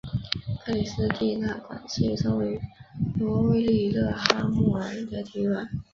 [0.63, 2.61] 克里斯蒂娜馆是一座位于
[3.19, 5.69] 挪威利勒哈默尔的体育馆。